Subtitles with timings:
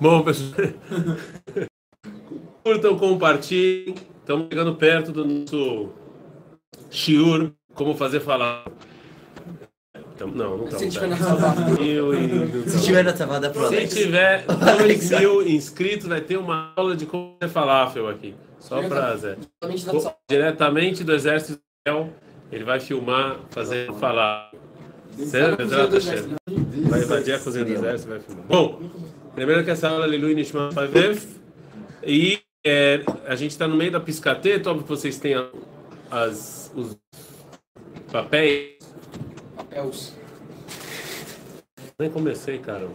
[0.00, 0.52] Bom, pessoal.
[2.62, 3.94] Curtam, compartilhem.
[4.20, 5.90] Estamos chegando perto do nosso
[6.90, 8.64] shiur, como fazer falar.
[10.20, 10.94] Não, não Se estamos.
[10.94, 11.16] tiver na
[11.82, 13.14] e- Se tiver na
[13.68, 14.44] Se tiver
[14.78, 18.34] 2 mil inscritos, vai ter uma aula de como fazer falafel aqui.
[18.60, 19.36] Só para Zé.
[19.76, 20.16] Salvada.
[20.30, 22.08] Diretamente do Exército Israel,
[22.50, 24.58] ele vai filmar fazendo falafel.
[25.18, 25.58] Certo?
[26.88, 28.44] Vai invadir a cozinha do Exército e vai filmar.
[28.46, 28.80] Bom,
[29.36, 31.22] lembrando que essa aula é Lilu Nishma Pavev.
[32.02, 35.34] E é, a gente está no meio da piscateta, óbvio que vocês têm
[36.10, 36.96] as, os
[38.10, 38.78] papéis.
[39.56, 40.14] Papéis.
[41.98, 42.88] Nem comecei, cara.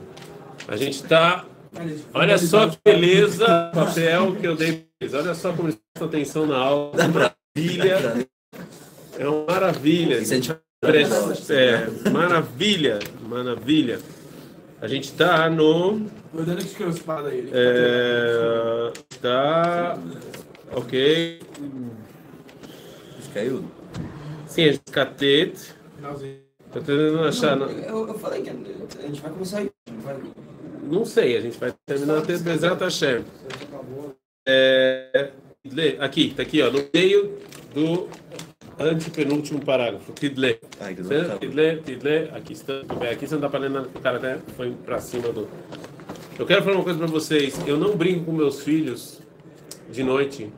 [0.67, 1.45] A gente está
[2.13, 4.87] Olha só que beleza o papel que eu dei.
[5.13, 6.91] Olha só como eles prestam atenção na aula.
[7.07, 8.27] Maravilha.
[9.17, 10.19] É uma maravilha.
[10.81, 11.03] Vai-
[11.49, 12.99] É, maravilha.
[13.21, 13.99] Maravilha.
[14.81, 16.07] A gente está no.
[16.33, 17.49] O Dani que escreveu essa parada aí.
[17.51, 19.97] É, tá.
[20.71, 21.39] Ok.
[23.19, 23.63] Isso caiu?
[24.47, 25.73] Sim, a gente catete.
[26.71, 27.55] Tô tentando achar.
[27.55, 29.71] Não, Não, eu, eu falei que a gente vai começar aí.
[29.91, 30.17] não vai-
[30.83, 33.23] não sei, a gente vai terminar até Bezerra Hashem.
[34.47, 35.31] É,
[35.71, 37.37] lê, aqui, tá aqui, ó, no meio
[37.73, 38.07] do
[38.79, 40.11] antepenúltimo parágrafo.
[40.13, 41.39] Dor.
[41.39, 42.73] Tidlê, tidlê, aqui está.
[43.11, 45.47] Aqui você não dá pra ler nada, o cara até foi pra cima do.
[46.39, 47.59] Eu quero falar uma coisa pra vocês.
[47.67, 49.19] Eu não brinco com meus filhos
[49.91, 50.49] de noite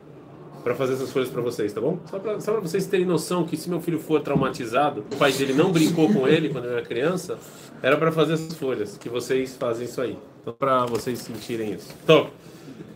[0.62, 1.98] pra fazer essas folhas pra vocês, tá bom?
[2.06, 5.72] Só pra vocês terem noção que se meu filho for traumatizado, o pai dele não
[5.72, 7.36] brincou com ele quando era criança,
[7.82, 10.16] era pra fazer essas folhas, que vocês fazem isso aí.
[10.40, 11.92] Então, pra vocês sentirem isso.
[12.04, 12.30] Então,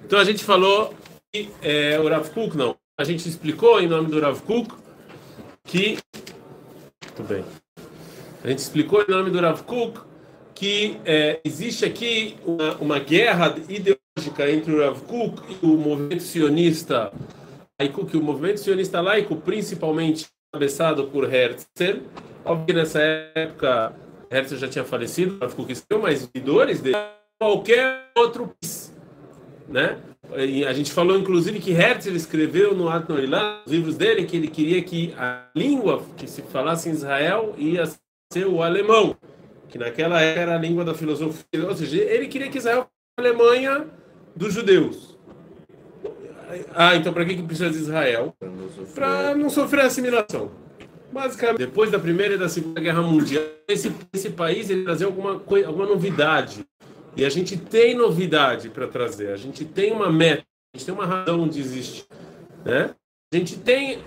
[0.05, 0.95] então a gente falou
[1.33, 2.77] que é, o Rav Kuk, não.
[2.97, 4.73] A gente explicou em nome do Rav Kuk
[5.65, 5.99] que.
[7.05, 7.45] Muito bem.
[8.45, 10.06] A gente explicou em nome do Rav Kuk
[10.57, 16.23] que é, existe aqui uma, uma guerra ideológica entre o Rav Kuk e o movimento
[16.23, 17.13] sionista
[17.79, 22.01] laico, que o movimento sionista laico, principalmente cabeçado por Herzl,
[22.43, 23.01] óbvio que nessa
[23.35, 23.95] época
[24.31, 26.97] Herzl já tinha falecido, Rav Kuk escreveu, mas os seguidores dele,
[27.39, 28.93] qualquer outro país,
[29.69, 29.99] né?
[30.39, 34.49] E a gente falou, inclusive, que Herzl escreveu no Atnoilá, nos livros dele, que ele
[34.49, 37.85] queria que a língua que se falasse em Israel ia
[38.33, 39.17] ser o alemão,
[39.69, 41.67] que naquela era a língua da filosofia.
[41.67, 43.87] Ou seja, ele queria que Israel fosse a Alemanha
[44.35, 45.17] dos judeus.
[46.75, 48.35] Ah, então para que, que precisa de Israel?
[48.95, 50.51] Para não sofrer assimilação.
[51.13, 55.33] Basicamente, depois da Primeira e da Segunda Guerra Mundial, esse, esse país ele trazia alguma,
[55.33, 56.67] alguma novidade.
[57.17, 59.33] E a gente tem novidade para trazer.
[59.33, 60.45] A gente tem uma meta,
[60.75, 62.05] a gente tem uma razão de existir.
[62.65, 62.95] Né?
[63.33, 64.05] A gente tem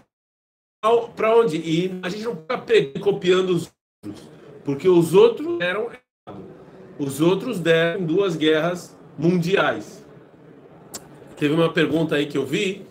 [1.15, 1.99] para onde ir.
[2.03, 3.71] A gente não fica copiando os
[4.05, 4.38] outros.
[4.63, 5.89] Porque os outros deram.
[6.97, 10.05] Os outros deram duas guerras mundiais.
[11.37, 12.85] Teve uma pergunta aí que eu vi,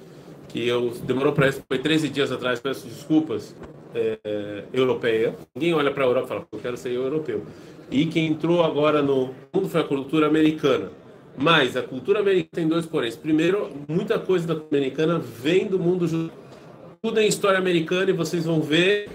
[0.49, 3.55] que eu demorou para foi 13 dias atrás, peço desculpas,
[3.95, 5.37] é, europeia.
[5.55, 7.43] Ninguém olha para a Europa e fala, eu quero ser europeu.
[7.91, 10.91] E quem entrou agora no mundo foi a cultura americana.
[11.37, 13.17] Mas a cultura americana tem dois poréns.
[13.17, 16.31] Primeiro, muita coisa da americana vem do mundo judeu.
[17.01, 19.09] Tudo é história americana e vocês vão ver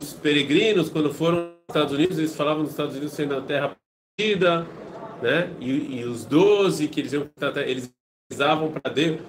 [0.00, 3.76] os peregrinos, quando foram Estados Unidos, eles falavam dos Estados Unidos sendo a terra
[4.16, 4.66] perdida,
[5.20, 5.50] né?
[5.60, 7.92] E, e os 12 que eles iam eles
[8.26, 9.20] precisavam para Deus.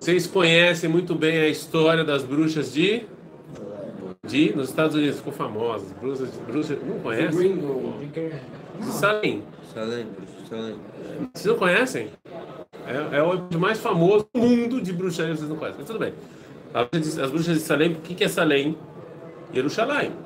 [0.00, 3.06] Vocês conhecem muito bem a história das bruxas de
[4.26, 7.54] de nos Estados Unidos ficou famosa, bruxas, bruxas, não conhecem?
[7.54, 8.00] Gringo.
[8.80, 9.42] De Salem.
[9.74, 10.06] Salem,
[10.48, 10.76] Salem.
[11.34, 12.08] Vocês não conhecem?
[12.86, 16.14] É, é o mais famoso do mundo de bruxaria, vocês não conhecem, mas tudo bem.
[16.72, 18.74] As bruxas de Salem, o que que é Salem?
[19.52, 20.23] Jerusalém.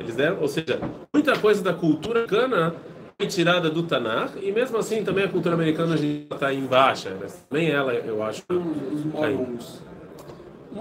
[0.00, 0.80] Eles deram, ou seja,
[1.12, 2.74] muita coisa da cultura americana
[3.18, 7.26] foi tirada do Tanakh, e mesmo assim também a cultura americana está em baixa, né?
[7.50, 8.42] nem ela, eu acho.
[8.50, 9.82] Os.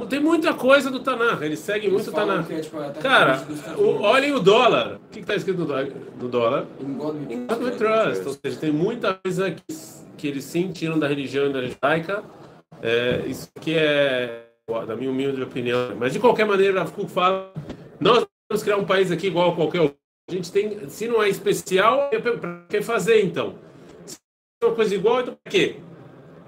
[0.08, 2.46] Tem muita coisa do Tanakh, eles seguem muito o Tanakh.
[2.48, 5.00] que é, tipo, até Cara, dos Estados o- olhem o dólar.
[5.08, 6.66] O que está escrito no dólar?
[6.80, 8.26] In God we In God we trust.
[8.28, 9.62] Ou seja, tem muita coisa que,
[10.16, 12.24] que eles sim tiram da religião e da judaica.
[12.82, 14.44] É, isso aqui é
[14.88, 15.96] da minha humilde opinião.
[16.00, 17.52] Mas de qualquer maneira, a Foucault fala:
[18.00, 19.98] nós vamos criar um país aqui igual a qualquer outro.
[20.30, 23.56] A gente tem, se não é especial, para que fazer então?
[24.06, 24.18] Se
[24.62, 25.78] é uma coisa igual, então para quê?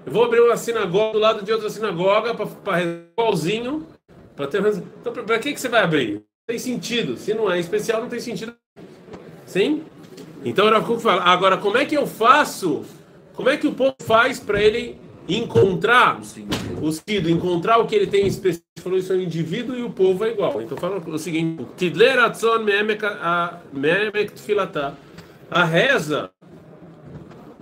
[0.04, 3.86] Eu vou abrir uma sinagoga do lado de outra sinagoga para igualzinho.
[4.34, 6.24] Para ter Então, para que, que você vai abrir?
[6.46, 7.16] Tem sentido.
[7.16, 8.54] Se não é especial, não tem sentido.
[9.46, 9.84] Sim?
[10.44, 12.84] Então, o Kuk fala, agora, como é que eu faço?
[13.34, 18.06] Como é que o povo faz para ele encontrar o sentido, encontrar o que ele
[18.06, 18.22] tem?
[18.22, 20.60] Ele falou isso é o indivíduo e o povo é igual.
[20.60, 21.64] Então, fala o seguinte,
[24.78, 24.94] a-.
[25.50, 26.30] A reza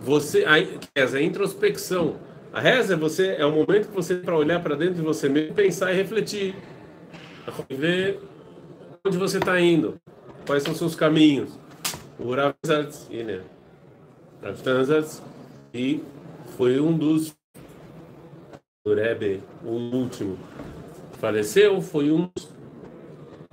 [0.00, 0.54] você a
[0.96, 2.16] reza é introspecção.
[2.52, 5.28] A reza é você é o momento que você para olhar para dentro de você
[5.28, 6.54] mesmo, pensar e refletir,
[7.68, 8.20] ver
[9.04, 10.00] onde você está indo,
[10.46, 11.56] quais são seus caminhos.
[12.18, 12.34] O
[13.22, 13.42] né?
[15.72, 16.02] E
[16.56, 17.36] foi um dos
[18.84, 20.38] do Rebbe, o último
[21.20, 22.48] faleceu, foi um dos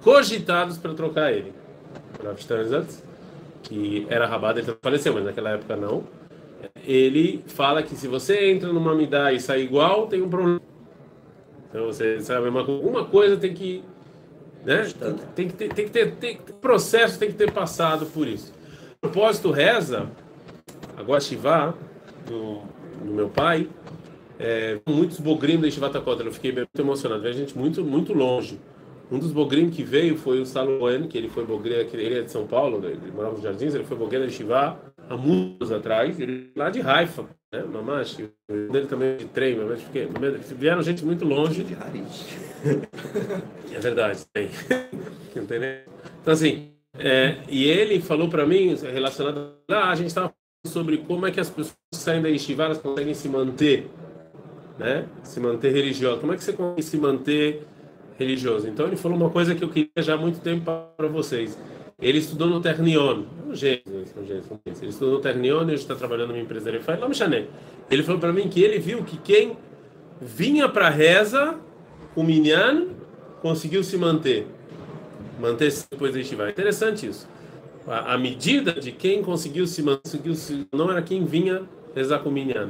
[0.02, 1.54] cogitados para trocar ele.
[3.64, 6.04] Que era rabado, ele faleceu, mas naquela época não
[6.86, 10.62] ele fala que se você entra numa midá e sai igual, tem um problema.
[11.70, 13.84] Então você sabe, uma, alguma coisa tem que.
[14.66, 14.90] Né?
[15.36, 18.54] Tem, que ter, tem que ter, tem, processo tem que ter passado por isso.
[19.00, 20.10] Propósito reza,
[20.96, 21.74] agora Shivá,
[22.26, 22.64] do
[23.04, 23.70] meu pai,
[24.40, 28.60] é, muitos bogrim da Shivata Kotel, eu fiquei muito emocionado, veio gente muito, muito longe.
[29.10, 32.32] Um dos bogrim que veio foi o Saloen, que ele foi bogrim, ele é de
[32.32, 34.78] São Paulo, ele morava nos Jardins, ele foi bogrim da Shivá
[35.10, 37.64] há muitos atrás, ele lá de Haifa, né?
[37.64, 38.18] Mamash,
[38.50, 40.10] dele também de trem, mas porque
[40.56, 41.64] vieram gente muito longe.
[41.64, 41.74] De
[43.74, 44.50] É verdade, tem.
[45.36, 45.78] Não tem nem...
[46.22, 50.34] Então assim, é, e ele falou para mim relacionado, ah, a gente estava
[50.66, 53.88] sobre como é que as pessoas que saem da yeshiva elas conseguem se manter,
[54.78, 55.06] né?
[55.24, 56.20] Se manter religioso.
[56.20, 57.66] Como é que você consegue se manter
[58.18, 58.68] religioso?
[58.68, 61.58] Então ele falou uma coisa que eu queria já há muito tempo para vocês
[62.00, 63.24] ele estudou no Ternion.
[63.48, 63.82] Um gênio,
[64.16, 67.50] um gênio, Ele estudou no Ternion, ele está trabalhando numa empresa me chamei.
[67.90, 69.58] Ele falou para mim que ele viu que quem
[70.22, 71.56] vinha para reza,
[72.16, 72.90] o Minyan,
[73.42, 74.46] conseguiu se manter.
[75.40, 76.50] Manter-se depois da Yeshiva.
[76.50, 77.28] Interessante isso.
[77.88, 80.22] A, a, medida de quem conseguiu se manter,
[80.72, 81.64] não era quem vinha
[81.98, 82.70] rezar com o Minyan.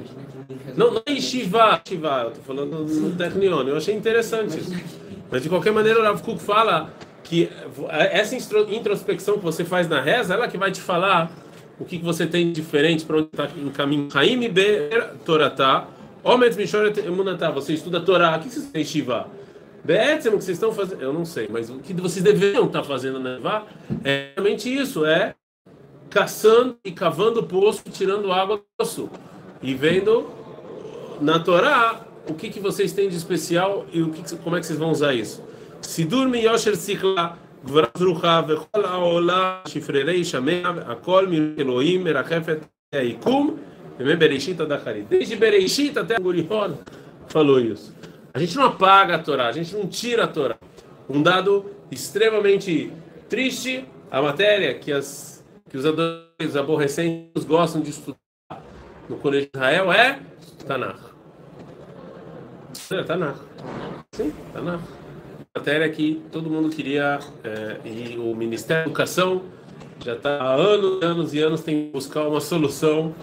[0.76, 3.64] Não, não é Yeshiva, eu estou falando no Ternion.
[3.68, 4.72] Eu achei interessante isso.
[5.30, 6.92] Mas de qualquer maneira, o Rav Kuk fala
[7.24, 7.50] que
[7.90, 11.32] essa introspecção que você faz na reza, ela que vai te falar
[11.80, 14.08] o que, você tem de diferente para onde está em caminho.
[14.14, 15.88] Haim Ber Toratá,
[16.24, 19.28] Omet Mishoret Emunatá, você estuda Torá, o que vocês têm Shiva?
[19.84, 22.82] Be'etzem, o que vocês estão fazendo, eu não sei, mas o que vocês deveriam estar
[22.82, 23.66] tá fazendo na Nevá
[24.04, 25.36] é realmente isso, é
[26.10, 29.10] caçando e cavando poço, tirando água do poço
[29.62, 30.28] e vendo
[31.22, 34.66] na Torá o que, que vocês têm de especial e o que, como é que
[34.66, 35.44] vocês vão usar isso.
[35.82, 42.62] Se dorme Yosher Sikla, Gvrazruha, Vechol Aola, Chifrerei, Shamea, Akol, Elohim, Merachefet,
[42.92, 43.58] Eikum,
[43.98, 45.04] Bereshit, Adachari.
[45.04, 46.76] Desde Bereshit até Gurion
[47.28, 47.94] falou isso.
[48.34, 50.58] A gente não apaga a Torá, a gente não tira a Torá.
[51.10, 52.92] Um dado extremamente
[53.30, 55.37] triste, a matéria que as
[55.70, 58.18] que os adoradores aborrecentes gostam de estudar
[59.10, 60.20] no Colégio de Israel é
[60.66, 61.00] Tanakh.
[62.92, 63.40] É Tanakh.
[64.14, 64.82] Sim, Tanakh
[65.58, 69.42] matéria que todo mundo queria, é, e o Ministério da Educação
[70.04, 73.14] já está há anos, anos e anos tem que buscar uma solução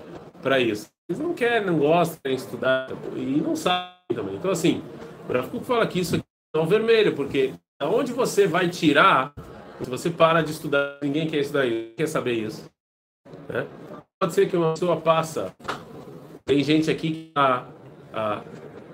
[0.43, 0.89] para isso.
[1.09, 4.35] Eles não querem, não gostam de estudar e não sabem também.
[4.35, 4.83] Então, assim,
[5.29, 6.25] o Rafa fala que isso aqui
[6.55, 9.33] é o vermelho, porque aonde você vai tirar,
[9.83, 12.71] se você para de estudar, ninguém quer estudar isso, quer saber isso.
[13.49, 13.67] Né?
[14.19, 15.55] Pode ser que uma pessoa passa,
[16.45, 17.69] tem gente aqui que está
[18.13, 18.43] há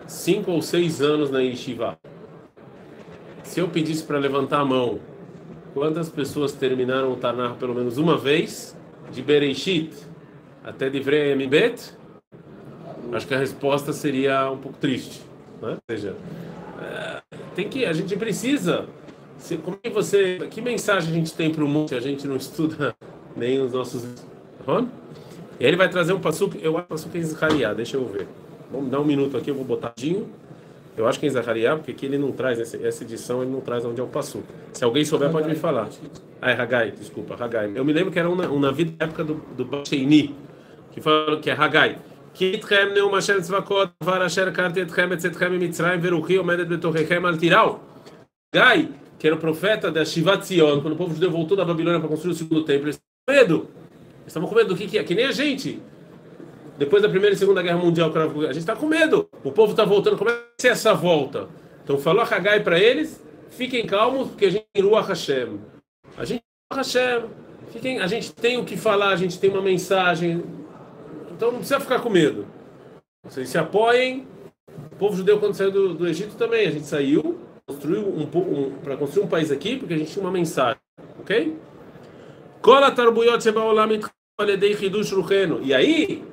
[0.06, 1.98] cinco ou seis anos na Yeshiva,
[3.42, 5.00] se eu pedisse para levantar a mão,
[5.74, 8.76] quantas pessoas terminaram o Tanar pelo menos uma vez,
[9.10, 9.92] de Bereishit
[10.62, 11.34] até de Vrei
[13.12, 15.20] Acho que a resposta seria um pouco triste.
[15.60, 15.72] Né?
[15.72, 16.14] Ou seja,
[16.80, 17.22] é,
[17.54, 18.86] tem que, a gente precisa.
[19.40, 20.38] Se, como é que você.
[20.50, 22.94] Que mensagem a gente tem para o mundo se a gente não estuda
[23.36, 24.04] nem os nossos.
[24.68, 24.86] Hã?
[25.58, 26.56] E aí ele vai trazer um passuco.
[26.58, 28.28] Eu acho que o passuco é Zacariá, deixa eu ver.
[28.70, 29.92] Vamos dar um minuto aqui, eu vou botar
[30.96, 33.84] Eu acho que é Zacariá, porque aqui ele não traz, essa edição ele não traz
[33.84, 34.46] onde é o passuco.
[34.72, 35.42] Se alguém souber, Hagai.
[35.42, 35.88] pode me falar.
[36.40, 37.72] Ah, é Hagai, desculpa, Hagai.
[37.74, 40.34] Eu me lembro que era um, um navio da época do, do Bacheini,
[40.92, 41.98] que falaram que é Hagai.
[42.32, 42.94] Kitchem
[45.58, 46.80] mitzrayim omedet.
[48.52, 52.00] Hagai que era o profeta da Shivat Zion, quando o povo judeu voltou da Babilônia
[52.00, 53.54] para construir o segundo templo, eles estavam com medo.
[53.54, 55.80] Eles estavam com medo do que, que é, que nem a gente
[56.80, 59.28] depois da Primeira e Segunda Guerra Mundial, a gente está com medo.
[59.44, 60.16] O povo está voltando.
[60.16, 61.46] Como é que vai ser essa volta?
[61.84, 65.60] Então falou a Hagai para eles: fiquem calmos, porque a gente tem Ruach Hashem.
[66.16, 67.24] A gente tem Hashem.
[67.70, 70.42] Fiquem, a gente tem o que falar, a gente tem uma mensagem.
[71.30, 72.46] Então não precisa ficar com medo.
[73.24, 74.26] Vocês se apoiem.
[74.90, 76.66] O povo judeu, quando saiu do, do Egito, também.
[76.66, 77.39] A gente saiu
[77.70, 80.80] construiu um, um, para construir um país aqui, porque a gente tinha uma mensagem.
[81.20, 81.56] Ok?
[85.62, 86.24] E aí,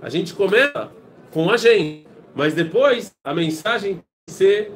[0.00, 0.90] a gente começa
[1.32, 4.72] com a gente, mas depois a mensagem tem que ser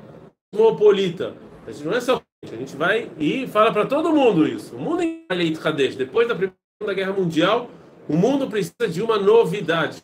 [0.52, 1.34] cosmopolita.
[1.66, 4.76] A gente não é só a gente vai e fala para todo mundo isso.
[4.76, 7.68] O mundo em Kadesh, depois da Primeira Guerra Mundial,
[8.08, 10.02] O mundo precisa de uma novidade.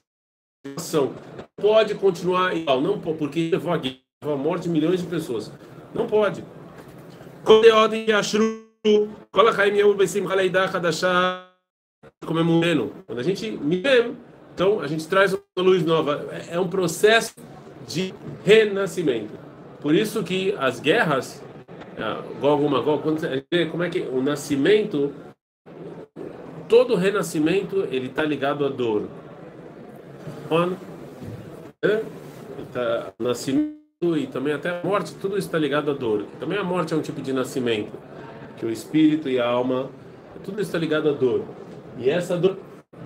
[0.77, 1.15] Ação.
[1.57, 5.51] Pode continuar igual, não porque levou a guerra, levou a morte de milhões de pessoas.
[5.95, 6.45] Não pode.
[7.45, 8.65] Quando é ordem Yashru,
[9.31, 11.49] coloca aí minha ubesim haleidá hadashá,
[12.27, 12.93] comemorando.
[13.07, 13.59] Quando a gente
[14.55, 16.29] então a gente traz uma luz nova.
[16.51, 17.35] É um processo
[17.87, 18.13] de
[18.45, 19.33] renascimento.
[19.81, 21.43] Por isso que as guerras,
[22.41, 25.13] Gog Magog, quando você vê como é que o nascimento,
[26.69, 29.09] todo renascimento, ele está ligado à dor.
[30.49, 30.79] Quando,
[31.83, 32.03] né?
[32.73, 36.26] tá, nascimento e também até a morte, tudo isso está ligado à dor.
[36.40, 37.92] Também a morte é um tipo de nascimento,
[38.58, 39.90] que o espírito e a alma,
[40.44, 41.44] tudo isso está ligado à dor.
[41.98, 42.58] E essa dor,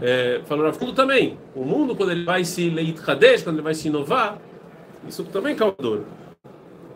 [0.01, 3.87] é, falou fundo também, o mundo quando ele vai se leitkadesh, quando ele vai se
[3.87, 4.39] inovar,
[5.07, 6.05] isso também causa dor.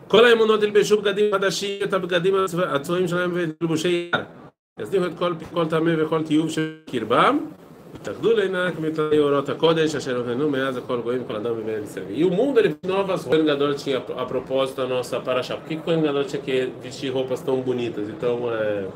[0.08, 2.34] כל האמונות ילבשו בגדים חדשים, את הבגדים
[2.68, 4.24] הצבועים שלהם ולבושי יער.
[4.80, 7.38] יסדירו את כל כל טמא וכל תיוב שבקרבם,
[12.09, 13.41] E o mundo ele novas roupas.
[13.41, 15.55] O Gadol tinha a propósito da nossa paraxá.
[15.55, 18.09] Por que, o Gadol tinha que vestir roupas tão bonitas?
[18.09, 18.87] Então, é...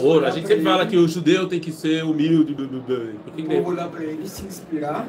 [0.00, 0.24] Ouro.
[0.24, 2.54] A gente sempre fala que o judeu tem que ser humilde.
[2.54, 5.06] Por que que olhar para ele, se inspirar.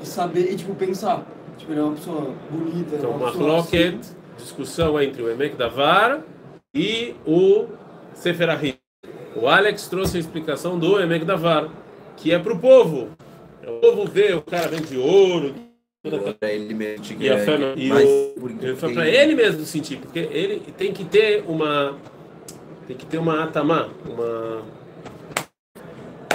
[0.00, 1.26] E saber, e tipo, pensar.
[1.56, 2.96] Tipo, ele é uma pessoa bonita.
[2.96, 4.00] Então, é uma, uma assim.
[4.36, 6.20] discussão entre o Emek Davar
[6.74, 7.66] e o
[8.14, 8.74] Seferahim.
[9.34, 11.68] O Alex trouxe a explicação do Emek Davar
[12.16, 13.08] que é para o povo.
[13.66, 15.54] O povo vê, o cara vem de ouro,
[16.38, 20.18] Pra ele mesmo e a é fé e o, foi para ele mesmo sentir, porque
[20.18, 21.96] ele tem que ter uma
[22.86, 24.62] tem que ter uma atamá, uma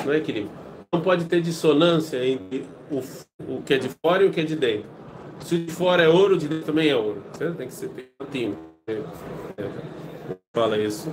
[0.03, 0.51] não é equilíbrio.
[0.91, 3.03] Não pode ter dissonância entre o,
[3.47, 4.89] o que é de fora e o que é de dentro.
[5.41, 7.23] Se o de fora é ouro, o de dentro também é ouro.
[7.37, 7.57] Certo?
[7.57, 8.55] Tem que ser tem um time.
[8.87, 9.69] É, é,
[10.59, 11.09] fala isso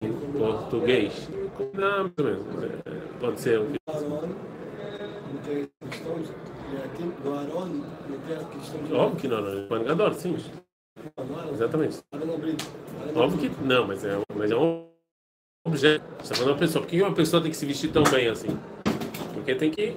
[0.00, 1.28] em português.
[1.74, 2.06] Não.
[2.06, 3.72] É, pode ser um
[8.92, 9.68] Óbvio que não, não.
[9.68, 10.36] Panegador, sim.
[11.52, 11.98] Exatamente.
[13.14, 14.88] Óbvio que não, mas é, mas é um
[15.66, 16.04] objeto.
[16.18, 16.82] Você está falando uma pessoa.
[16.82, 18.58] Por que uma pessoa tem que se vestir tão bem assim?
[19.34, 19.96] Porque tem que.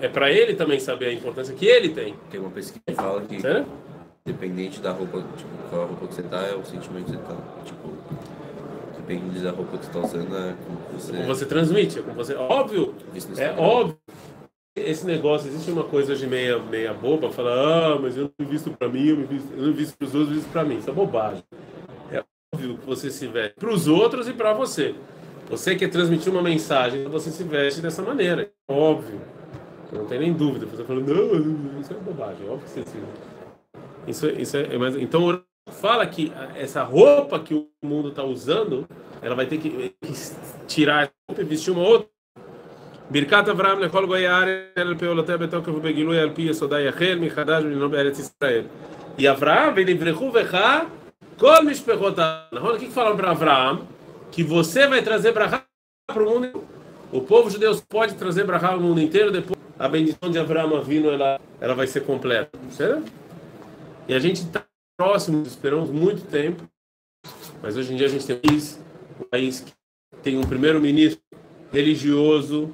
[0.00, 2.14] É para ele também saber a importância que ele tem.
[2.30, 3.68] Tem uma pesquisa que fala que Certo?
[4.28, 7.18] Dependente da roupa, tipo, qual a roupa que você tá, é o sentimento que você
[7.18, 7.36] tá.
[7.64, 7.96] Tipo,
[8.96, 11.12] depende da roupa que você tá usando, é como você.
[11.12, 12.34] Como você transmite, é como você.
[12.34, 12.94] Óbvio,
[13.36, 13.98] é óbvio.
[14.76, 17.50] Esse negócio, existe uma coisa hoje meia, meia boba, fala,
[17.94, 20.06] ah, mas eu não me visto para mim, eu, me visto, eu não visto para
[20.06, 20.78] os outros, eu visto para mim.
[20.78, 21.42] Isso é bobagem.
[22.12, 22.22] É
[22.54, 24.94] óbvio que você se veste para os outros e para você.
[25.50, 28.52] Você quer transmitir uma mensagem, você se veste dessa maneira.
[28.68, 29.20] É óbvio.
[29.90, 30.66] Não tem nem dúvida.
[30.66, 32.46] Você fala, não, isso é bobagem.
[32.46, 32.98] É óbvio que você se.
[34.07, 38.23] Isso, é- isso é, mas, então, o fala que essa roupa que o mundo está
[38.23, 38.87] usando,
[39.21, 39.69] ela vai ter que,
[40.01, 40.13] que
[40.67, 42.13] tirar essa roupa e vestir uma outra.
[43.11, 47.91] ברכת אברהם לכל גויי הארץ אל פעולותיה בתוקף ובגילוי על פי יסודה יחל מחדש ולנהוג
[47.91, 48.63] בארץ ישראל.
[49.17, 50.57] E Abraão, ונברכו בך
[51.37, 52.53] כל משפחות הארץ.
[52.53, 52.75] נכון?
[52.75, 53.79] O que que falaram para Abraão?
[54.31, 55.63] Que você vai trazer brachá
[56.07, 56.67] para o mundo inteiro.
[57.11, 60.81] O povo judeu pode trazer brachá para o mundo inteiro, depois a bendição de Abraão
[60.81, 62.49] vindo, ela, ela vai ser completa.
[62.71, 63.03] Certo?
[64.08, 64.64] E a gente está
[64.96, 66.62] próximo, esperamos muito tempo,
[67.62, 68.80] mas hoje em dia a gente tem um país,
[69.20, 69.72] um país que
[70.22, 71.20] tem um primeiro-ministro
[71.70, 72.70] religioso,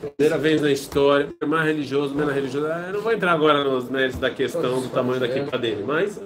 [0.00, 2.66] primeira vez na história, mais religioso, menos religioso.
[2.66, 5.84] Ah, Eu não vou entrar agora nos méritos da questão do tamanho da equipa dele,
[5.86, 6.18] mas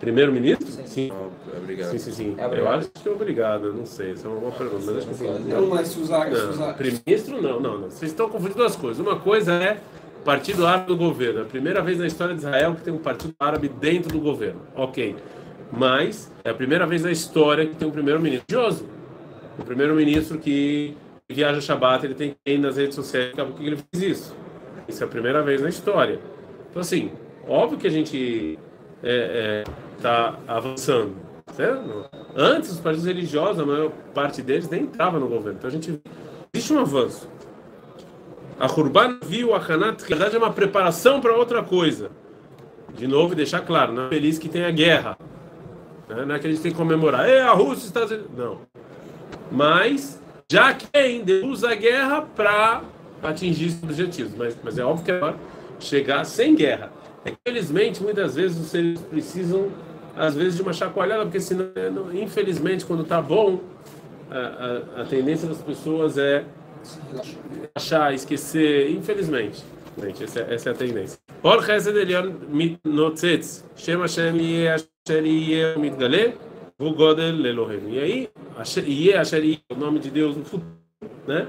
[0.00, 0.66] primeiro-ministro?
[0.86, 1.10] Sim.
[1.12, 1.90] Ah, Obrigado.
[1.90, 2.34] Sim, sim, sim.
[2.38, 5.06] É Eu acho que é obrigado, não sei, essa é uma boa pergunta, mas acho
[5.08, 5.38] que sim.
[5.46, 6.74] Não, mas se usar.
[6.74, 7.90] primeiro-ministro não, não, não.
[7.90, 8.98] Vocês estão confundindo duas coisas.
[8.98, 9.78] Uma coisa é
[10.24, 11.40] Partido Árabe do governo.
[11.40, 14.20] É a primeira vez na história de Israel que tem um partido árabe dentro do
[14.20, 14.60] governo.
[14.74, 15.16] Ok.
[15.72, 18.88] Mas é a primeira vez na história que tem um primeiro-ministro religioso.
[19.58, 20.96] Um primeiro-ministro que
[21.28, 24.36] viaja Shabbat, ele tem que ir nas redes sociais, por que ele fez isso?
[24.88, 26.18] Isso é a primeira vez na história.
[26.68, 27.12] Então, assim,
[27.46, 28.58] óbvio que a gente
[29.96, 31.14] está avançando.
[31.52, 32.08] Certo?
[32.36, 35.58] Antes, os partidos religiosos, a maior parte deles nem entrava no governo.
[35.58, 36.00] Então, a gente
[36.52, 37.28] existe um avanço.
[38.60, 42.10] A Hurban viu a Hanat, que na verdade é uma preparação para outra coisa.
[42.94, 45.16] De novo, deixar claro, não é feliz que tenha guerra.
[46.06, 46.26] Né?
[46.26, 48.58] Não é que a gente tem que comemorar, é a Rússia está Não.
[49.50, 50.20] Mas
[50.52, 52.82] já quem usa a guerra para
[53.22, 54.34] atingir esses objetivos.
[54.36, 55.34] Mas, mas é óbvio que é
[55.78, 56.92] chegar sem guerra.
[57.24, 59.68] É que, infelizmente, muitas vezes os seres precisam,
[60.14, 63.60] às vezes, de uma chacoalhada, porque senão, não- infelizmente, quando está bom,
[64.30, 66.44] a, a, a tendência das pessoas é
[67.74, 69.62] achar, esquecer, infelizmente.
[70.00, 71.18] Gente, essa, é- essa é a tendência.
[71.42, 76.34] All chesed elyon mitnotzetz, Shem Hashem yeh asher yeh mitgale,
[76.78, 77.90] O Godel Elohim.
[77.90, 78.28] E aí,
[78.86, 80.72] Ie Asheri, o nome de Deus no futuro,
[81.26, 81.46] né?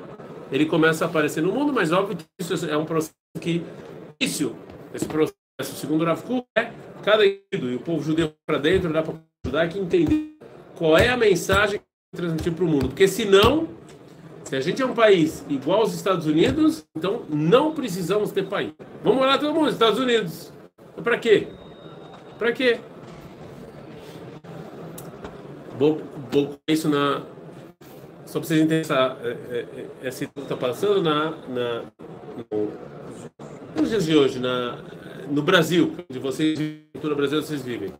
[0.52, 3.64] Ele começa a aparecer no mundo, mas óbvio que isso é um processo que
[4.20, 4.54] início
[4.94, 5.36] esse processo,
[5.76, 6.72] segundo Rav Kuk, é
[7.02, 10.38] cada indivíduo e o povo judeu para dentro da população judaica entender
[10.76, 11.86] qual é a mensagem que
[12.18, 13.70] transmitir para o mundo, porque senão
[14.52, 18.74] se a gente é um país igual aos Estados Unidos, então não precisamos ter país.
[19.02, 20.52] Vamos morar todo mundo, Estados Unidos.
[21.02, 21.48] Para quê?
[22.38, 22.82] Para quê?
[25.80, 27.22] Vou, vou isso na.
[28.26, 29.60] Só para vocês entenderem essa, é, é,
[30.04, 31.84] é, essa está passando na, na
[32.52, 32.74] no,
[33.80, 34.80] nos dias de hoje, na,
[35.30, 36.60] no Brasil, onde vocês
[36.92, 37.94] cultura brasileira vocês vivem.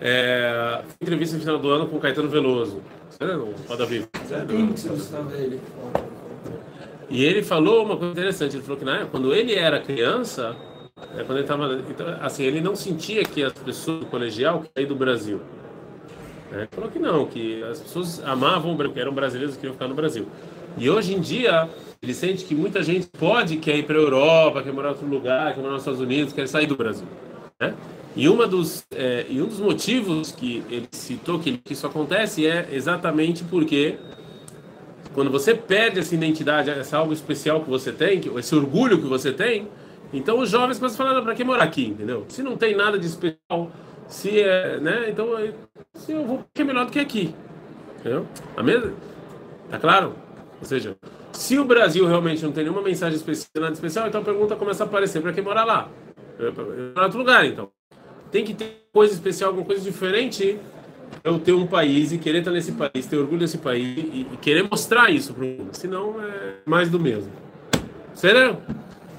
[0.00, 2.82] É, entrevista no final do ano com Caetano Veloso.
[3.10, 4.08] Sério, Roda Viva.
[5.34, 5.60] ele.
[7.08, 8.56] E ele falou uma coisa interessante.
[8.56, 10.54] Ele falou que na, quando ele era criança,
[11.16, 14.86] é, quando ele estava, então, assim, ele não sentia que as pessoas do colegial queriam
[14.86, 15.40] do Brasil.
[16.52, 19.88] É, ele falou que não, que as pessoas amavam, que eram brasileiros e queriam ficar
[19.88, 20.26] no Brasil.
[20.76, 21.68] E hoje em dia
[22.02, 25.06] ele sente que muita gente pode quer ir para a Europa, quer morar em outro
[25.06, 27.06] lugar, quer morar nos Estados Unidos, quer sair do Brasil.
[27.58, 27.74] Né?
[28.16, 32.66] E, uma dos, é, e um dos motivos que ele citou que, isso acontece é
[32.72, 33.98] exatamente porque
[35.12, 39.32] quando você perde essa identidade, essa algo especial que você tem, esse orgulho que você
[39.32, 39.68] tem,
[40.14, 42.24] então os jovens começam a falar, para que morar aqui, entendeu?
[42.28, 43.70] Se não tem nada de especial,
[44.08, 45.10] se é, né?
[45.10, 45.28] Então,
[45.94, 47.34] se eu vou, que é melhor do que aqui,
[48.00, 48.26] entendeu?
[48.56, 48.94] A mesma,
[49.68, 50.14] tá claro?
[50.58, 50.96] Ou seja,
[51.32, 54.84] se o Brasil realmente não tem nenhuma mensagem especial, nada especial, então a pergunta começa
[54.84, 55.90] a aparecer: para que morar lá?
[56.94, 57.75] Para outro lugar, então.
[58.36, 60.58] Tem que ter coisa especial, alguma coisa diferente
[61.24, 64.36] eu ter um país e querer estar nesse país, ter orgulho desse país e, e
[64.36, 65.70] querer mostrar isso para o mundo.
[65.72, 67.32] Senão é mais do mesmo.
[68.12, 68.58] Sério?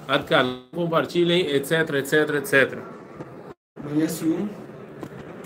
[0.08, 2.80] Adkan, compartilhem, etc, etc, etc.
[3.84, 4.48] Amanhã, sim.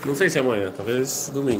[0.06, 1.60] Não sei se é amanhã, talvez domingo.